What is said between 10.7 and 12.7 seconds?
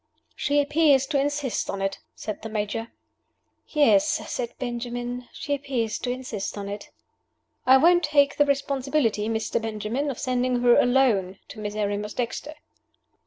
alone to Miserrimus Dexter."